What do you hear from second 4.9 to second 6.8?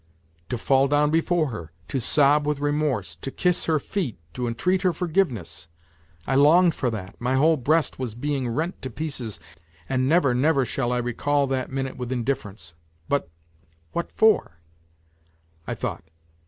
forgiveness! I longed